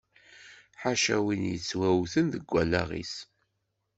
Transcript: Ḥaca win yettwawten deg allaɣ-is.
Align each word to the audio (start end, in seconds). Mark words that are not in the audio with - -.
Ḥaca 0.81 1.17
win 1.23 1.43
yettwawten 1.51 2.25
deg 2.33 2.45
allaɣ-is. 2.61 3.15